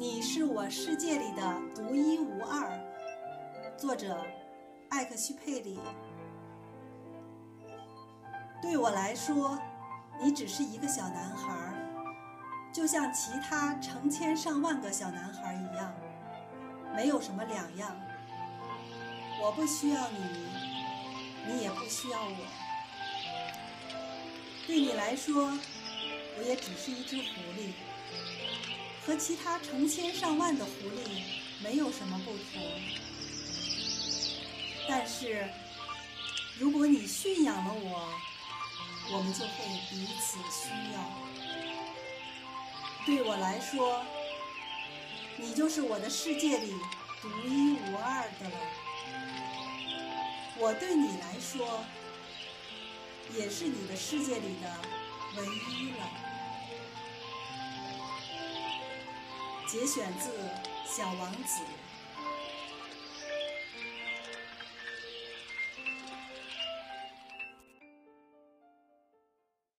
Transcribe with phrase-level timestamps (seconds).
[0.00, 2.72] 你是我世界里的独一无二。
[3.76, 4.16] 作者：
[4.88, 5.78] 艾克西佩里。
[8.62, 9.58] 对我来说，
[10.18, 11.74] 你只是一个小男孩，
[12.72, 15.92] 就像其他成千上万个小男孩一样，
[16.96, 17.94] 没有什么两样。
[19.42, 20.46] 我不需要你，
[21.46, 22.46] 你也不需要我。
[24.66, 25.52] 对你来说，
[26.38, 27.22] 我也只是一只狐
[27.54, 27.74] 狸，
[29.10, 31.24] 和其他成千上万的狐狸
[31.64, 32.62] 没有什么不同。
[34.88, 35.48] 但是，
[36.60, 38.08] 如果你驯养了我，
[39.12, 41.00] 我们就会彼此需要。
[43.04, 44.00] 对我来说，
[45.36, 46.72] 你就是我的世界里
[47.20, 48.56] 独一无二的了。
[50.56, 51.84] 我对你来说，
[53.36, 54.72] 也是你的世界里的
[55.36, 56.08] 唯一了。
[59.70, 60.30] 节选自
[60.84, 61.62] 《小王子》。